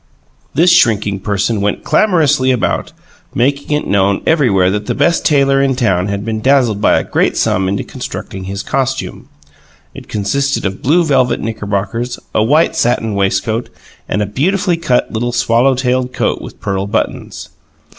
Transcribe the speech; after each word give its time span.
This 0.55 0.71
shrinking 0.71 1.19
person 1.19 1.61
went 1.61 1.83
clamorously 1.83 2.49
about, 2.49 2.91
making 3.35 3.69
it 3.77 3.85
known 3.87 4.23
everywhere 4.25 4.71
that 4.71 4.87
the 4.87 4.95
best 4.95 5.23
tailor 5.23 5.61
in 5.61 5.75
town 5.75 6.07
had 6.07 6.25
been 6.25 6.41
dazzled 6.41 6.81
by 6.81 6.97
a 6.97 7.03
great 7.03 7.37
sum 7.37 7.69
into 7.69 7.83
constructing 7.83 8.45
his 8.45 8.63
costume. 8.63 9.29
It 9.93 10.07
consisted 10.07 10.65
of 10.65 10.81
blue 10.81 11.03
velvet 11.03 11.39
knickerbockers, 11.39 12.17
a 12.33 12.41
white 12.43 12.75
satin 12.75 13.13
waistcoat, 13.13 13.69
and 14.09 14.23
a 14.23 14.25
beautifully 14.25 14.77
cut 14.77 15.13
little 15.13 15.31
swallow 15.31 15.75
tailed 15.75 16.13
coat 16.13 16.41
with 16.41 16.59
pearl 16.59 16.87
buttons. 16.87 17.49